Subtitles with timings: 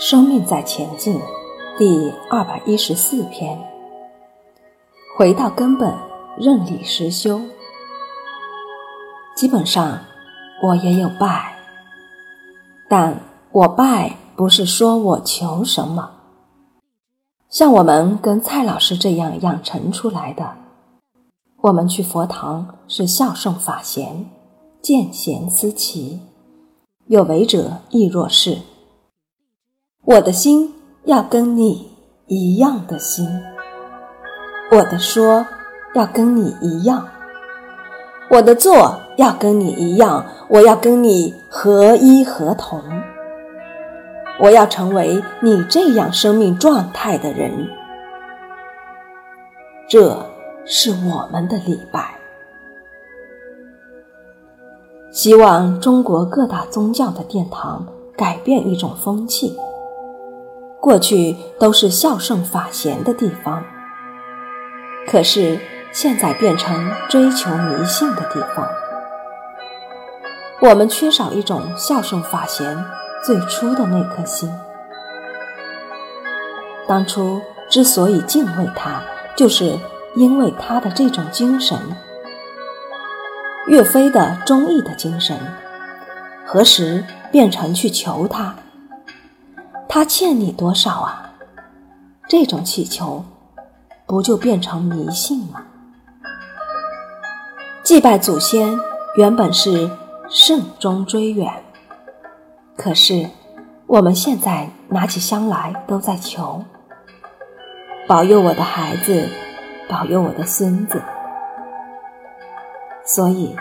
[0.00, 1.20] 生命在前进，
[1.76, 3.60] 第二百一十四篇。
[5.14, 5.94] 回到根本，
[6.38, 7.42] 认理实修。
[9.36, 9.98] 基本上，
[10.62, 11.54] 我也有拜，
[12.88, 13.20] 但
[13.52, 16.12] 我拜不是说我求什么。
[17.50, 20.54] 像我们跟蔡老师这样养成出来的，
[21.60, 24.30] 我们去佛堂是孝顺法贤，
[24.80, 26.20] 见贤思齐，
[27.08, 28.62] 有为者亦若是。
[30.02, 31.90] 我的心要跟你
[32.26, 33.28] 一样的心，
[34.70, 35.46] 我的说
[35.94, 37.06] 要跟你一样，
[38.30, 42.82] 我的做要跟你一样，我要跟你合一合同。
[44.40, 47.68] 我要成为你这样生命状态的人，
[49.86, 50.16] 这
[50.64, 52.14] 是我们的礼拜。
[55.12, 59.54] 希望中国各大宗教的殿堂改变一种风气。
[60.80, 63.62] 过去都是孝顺法贤的地方，
[65.06, 65.58] 可是
[65.92, 68.66] 现在变成追求迷信的地方。
[70.60, 72.84] 我们缺少一种孝顺法贤。
[73.22, 74.50] 最初的那颗心，
[76.88, 79.02] 当初之所以敬畏他，
[79.36, 79.78] 就是
[80.16, 81.78] 因为他的这种精神。
[83.66, 85.38] 岳飞的忠义的精神，
[86.46, 88.54] 何时变成去求他？
[89.92, 91.32] 他欠你多少啊？
[92.28, 93.24] 这种祈求，
[94.06, 95.64] 不就变成迷信吗？
[97.82, 98.78] 祭拜祖先
[99.16, 99.90] 原本是
[100.28, 101.52] 慎终追远。
[102.76, 103.28] 可是，
[103.88, 106.62] 我们现在拿起香来都在求，
[108.06, 109.28] 保佑我的孩子，
[109.88, 111.02] 保佑我的孙子。
[113.04, 113.56] 所以，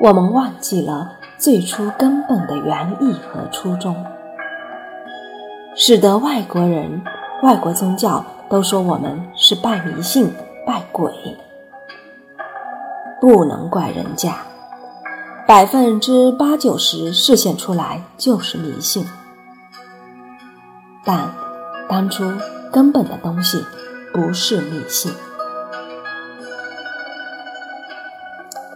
[0.00, 4.04] 我们忘记了最初根本的原意和初衷，
[5.80, 7.00] 使得外国人、
[7.40, 10.28] 外国宗教都说我们是拜迷信、
[10.66, 11.12] 拜鬼，
[13.20, 14.38] 不能怪人家。
[15.46, 19.06] 百分之八九十示现出来就是迷信，
[21.04, 21.32] 但
[21.88, 22.24] 当初
[22.72, 23.64] 根本的东西
[24.12, 25.12] 不是迷信。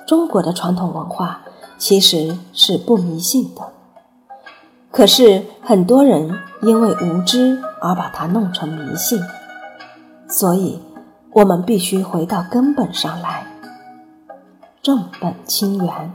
[0.06, 1.40] 中国的传统文化
[1.76, 3.72] 其实是不迷信的，
[4.92, 9.18] 可是很多人因为无知而把它弄成迷信，
[10.28, 10.80] 所以
[11.30, 13.46] 我们必须回到根本上来，
[14.82, 16.12] 正本清源。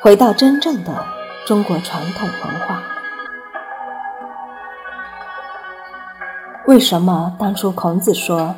[0.00, 1.04] 回到真正的
[1.46, 2.82] 中国传统文化，
[6.66, 8.54] 为什么当初孔子说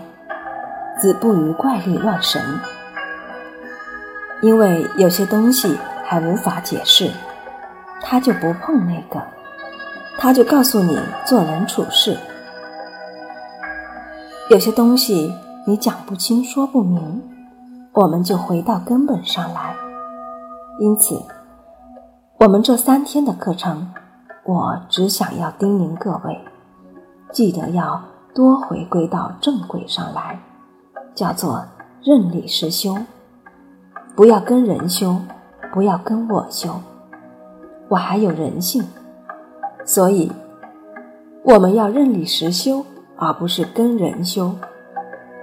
[0.97, 2.41] “子不语怪力乱神”？
[4.41, 7.11] 因为有些东西还无法解释，
[8.05, 9.21] 他就不碰那个，
[10.19, 12.17] 他就告诉你做人处事。
[14.51, 15.35] 有些东西
[15.67, 17.23] 你讲不清、说不明，
[17.95, 19.75] 我们就回到根本上来。
[20.79, 21.21] 因此。
[22.37, 23.95] 我们这三天的课程，
[24.45, 26.39] 我只想要叮咛各位，
[27.33, 28.03] 记得要
[28.35, 30.39] 多回归到正轨上来，
[31.15, 31.65] 叫做
[32.03, 32.97] 认理实修，
[34.17, 35.17] 不要跟人修，
[35.73, 36.81] 不要跟我修，
[37.89, 38.83] 我还有人性，
[39.84, 40.31] 所以
[41.43, 42.84] 我们要认理实修，
[43.17, 44.55] 而不是跟人修，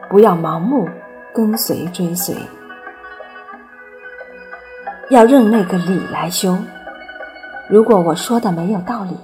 [0.10, 0.90] 不要盲目
[1.34, 2.36] 跟随追随，
[5.10, 6.58] 要认那个理来修。
[7.70, 9.16] 如果我说的没有道理，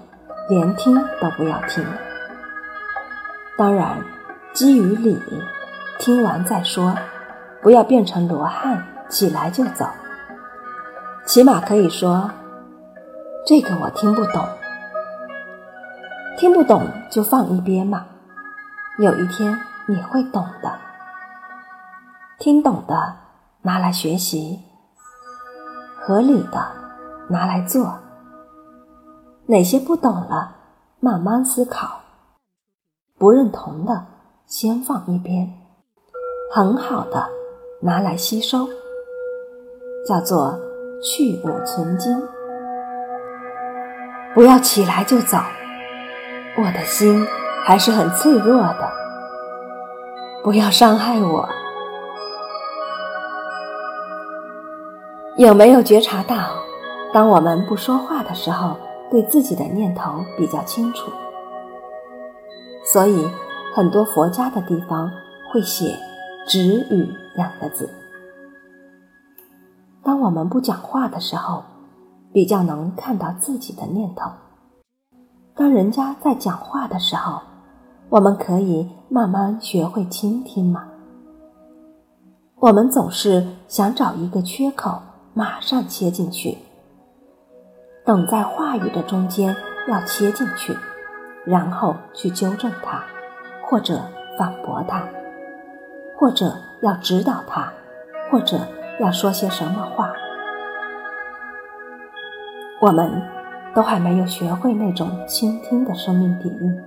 [0.47, 1.83] 连听都不要听。
[3.57, 3.97] 当然，
[4.53, 5.19] 基于理，
[5.99, 6.95] 听完再说，
[7.61, 9.85] 不要变成罗汉，起来就走。
[11.25, 12.29] 起码可以说，
[13.47, 14.45] 这个我听不懂，
[16.37, 18.05] 听不懂就放一边嘛。
[18.99, 19.57] 有一天
[19.87, 20.77] 你会懂的，
[22.39, 23.15] 听懂的
[23.61, 24.59] 拿来学习，
[25.95, 26.61] 合理的
[27.29, 27.97] 拿来做。
[29.45, 30.53] 哪些不懂了，
[30.99, 31.87] 慢慢思考；
[33.17, 34.07] 不认同的，
[34.45, 35.47] 先放一边；
[36.53, 37.25] 很好的，
[37.81, 38.67] 拿来吸收，
[40.05, 40.59] 叫做
[41.01, 42.21] 去无存精。
[44.37, 45.35] 不要起来就走，
[46.59, 47.25] 我的心
[47.65, 48.91] 还是很脆弱的，
[50.43, 51.49] 不要伤害我。
[55.37, 56.35] 有没有觉察到，
[57.11, 58.77] 当我们不说话的时候？
[59.09, 61.09] 对自己的念头比较清楚，
[62.83, 63.27] 所以
[63.73, 65.09] 很多佛家的地方
[65.51, 65.97] 会写
[66.45, 66.59] “止
[66.91, 67.89] 语”两个字。
[70.03, 71.63] 当我们不讲话的时候，
[72.37, 74.29] 比较能看到自己的念头，
[75.55, 77.41] 当人家在讲话的时候，
[78.09, 80.87] 我们可以慢慢学会倾听吗？
[82.59, 85.01] 我们总是想找一个缺口，
[85.33, 86.59] 马上切进去，
[88.05, 89.55] 等在话语的中间
[89.87, 90.77] 要切进去，
[91.43, 93.03] 然后去纠正他，
[93.67, 93.99] 或者
[94.37, 95.03] 反驳他，
[96.19, 97.73] 或者要指导他，
[98.29, 98.59] 或者
[98.99, 100.13] 要说些什么话。
[102.79, 103.21] 我们
[103.73, 106.83] 都还没有学会那种倾听的生命底蕴。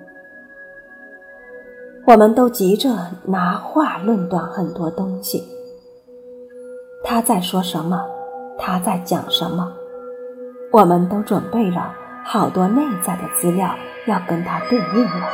[2.07, 2.91] 我们都急着
[3.25, 5.45] 拿话论断很多东西，
[7.05, 8.01] 他在说什么，
[8.59, 9.73] 他在讲什么，
[10.73, 11.93] 我们都准备了
[12.25, 13.75] 好多内在的资料
[14.07, 15.29] 要跟他对应了。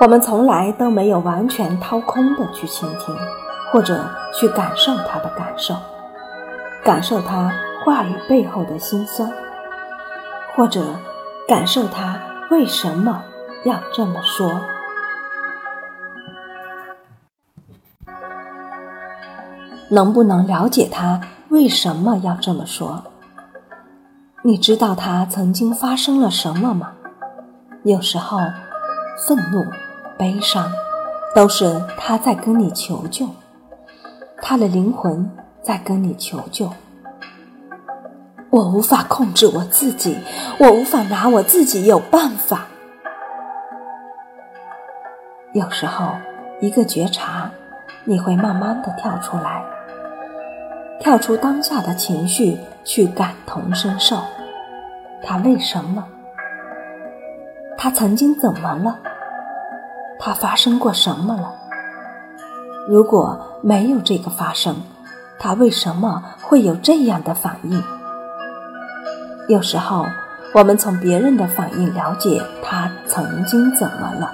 [0.00, 3.14] 我们从来都没有完全掏空的去倾听，
[3.72, 5.74] 或者去感受他的感受，
[6.84, 7.52] 感受他
[7.84, 9.32] 话语背后的辛酸，
[10.54, 10.82] 或者
[11.46, 12.20] 感受他
[12.50, 13.22] 为什么
[13.64, 14.60] 要这么说。
[19.90, 23.02] 能不能了解他为什么要这么说？
[24.42, 26.92] 你知道他曾经发生了什么吗？
[27.84, 28.38] 有时候，
[29.26, 29.64] 愤怒、
[30.18, 30.70] 悲伤，
[31.34, 33.28] 都是他在跟你求救，
[34.42, 35.30] 他的灵魂
[35.62, 36.70] 在跟你求救。
[38.50, 40.16] 我无法控制我自己，
[40.58, 42.66] 我无法拿我自己有办法。
[45.52, 46.12] 有时候，
[46.60, 47.50] 一个觉察，
[48.04, 49.62] 你会慢慢的跳出来。
[50.98, 54.16] 跳出当下的情绪，去感同身受。
[55.22, 56.04] 他为什么？
[57.76, 58.98] 他曾经怎么了？
[60.18, 61.54] 他发生过什么了？
[62.88, 64.74] 如果没有这个发生，
[65.38, 67.82] 他为什么会有这样的反应？
[69.48, 70.06] 有时候，
[70.52, 74.30] 我们从别人的反应了解他曾经怎么了。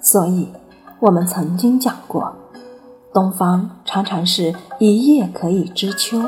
[0.00, 0.52] 所以，
[1.00, 2.36] 我们曾经讲过。
[3.14, 6.20] 东方常常是一叶可以知秋，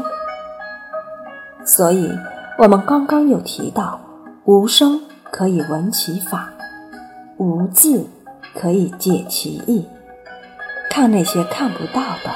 [1.65, 2.11] 所以
[2.59, 4.01] 我们刚刚有提到，
[4.45, 5.01] 无声
[5.33, 6.49] 可以闻其法，
[7.39, 8.07] 无字
[8.55, 9.87] 可以解其意。
[10.89, 12.31] 看那些看不到的，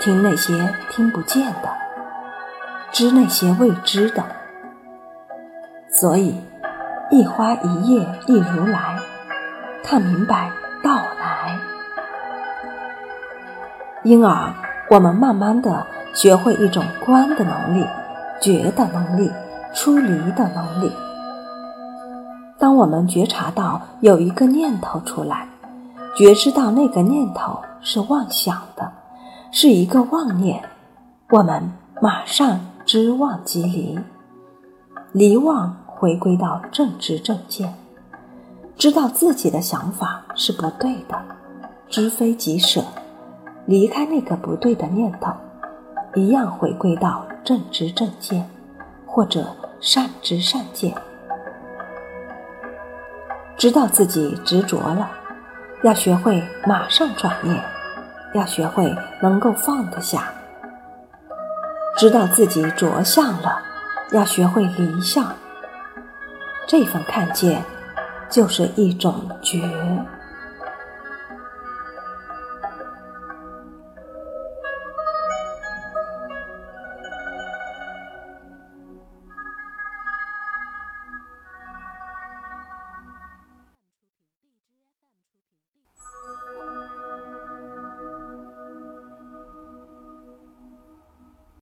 [0.00, 1.68] 听那些听不见的，
[2.92, 4.24] 知那些未知的。
[5.88, 6.40] 所以，
[7.10, 8.98] 一花一叶一如来，
[9.82, 10.50] 看明白
[10.82, 11.58] 道来。
[14.02, 14.54] 因而，
[14.88, 17.86] 我们慢慢的学会一种观的能力、
[18.40, 19.30] 觉的能力、
[19.74, 20.90] 出离的能力。
[22.58, 25.48] 当我们觉察到有一个念头出来，
[26.16, 28.90] 觉知到那个念头是妄想的，
[29.50, 30.62] 是一个妄念，
[31.30, 32.60] 我们马上
[32.92, 33.96] 知妄即离，
[35.12, 37.72] 离妄回归到正知正见，
[38.76, 41.16] 知道自己的想法是不对的，
[41.88, 42.82] 知非即舍。
[43.66, 45.32] 离开那个不对的念头，
[46.16, 48.50] 一样回归到正知正见，
[49.06, 49.46] 或者
[49.80, 50.92] 善知善见。
[53.56, 55.08] 知道自己执着了，
[55.84, 57.56] 要学会马上转念，
[58.34, 58.92] 要学会
[59.22, 60.24] 能够放得下。
[62.00, 63.60] 知道自己着相了，
[64.10, 65.36] 要学会离相。
[66.66, 67.62] 这份看见，
[68.30, 69.60] 就是一种觉。